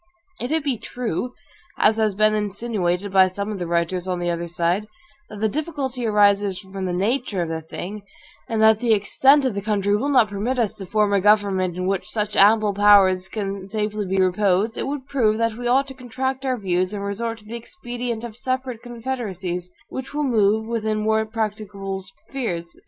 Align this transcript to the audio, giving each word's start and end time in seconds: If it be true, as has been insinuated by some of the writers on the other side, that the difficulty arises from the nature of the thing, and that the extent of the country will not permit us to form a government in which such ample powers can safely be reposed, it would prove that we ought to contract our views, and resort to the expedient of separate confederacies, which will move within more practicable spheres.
If 0.39 0.49
it 0.49 0.63
be 0.63 0.79
true, 0.79 1.35
as 1.77 1.97
has 1.97 2.15
been 2.15 2.33
insinuated 2.33 3.13
by 3.13 3.27
some 3.27 3.51
of 3.51 3.59
the 3.59 3.67
writers 3.67 4.07
on 4.07 4.17
the 4.17 4.31
other 4.31 4.47
side, 4.47 4.87
that 5.29 5.41
the 5.41 5.47
difficulty 5.47 6.07
arises 6.07 6.57
from 6.57 6.85
the 6.85 6.91
nature 6.91 7.43
of 7.43 7.49
the 7.49 7.61
thing, 7.61 8.01
and 8.49 8.63
that 8.63 8.79
the 8.79 8.95
extent 8.95 9.45
of 9.45 9.53
the 9.53 9.61
country 9.61 9.95
will 9.95 10.09
not 10.09 10.29
permit 10.29 10.57
us 10.57 10.73
to 10.77 10.87
form 10.87 11.13
a 11.13 11.21
government 11.21 11.77
in 11.77 11.85
which 11.85 12.09
such 12.09 12.35
ample 12.35 12.73
powers 12.73 13.27
can 13.27 13.69
safely 13.69 14.07
be 14.07 14.17
reposed, 14.17 14.75
it 14.75 14.87
would 14.87 15.05
prove 15.05 15.37
that 15.37 15.53
we 15.55 15.67
ought 15.67 15.87
to 15.89 15.93
contract 15.93 16.45
our 16.47 16.57
views, 16.57 16.93
and 16.95 17.03
resort 17.03 17.37
to 17.37 17.45
the 17.45 17.55
expedient 17.55 18.23
of 18.23 18.35
separate 18.35 18.81
confederacies, 18.81 19.71
which 19.89 20.15
will 20.15 20.23
move 20.23 20.65
within 20.65 20.97
more 21.03 21.27
practicable 21.27 22.01
spheres. 22.01 22.75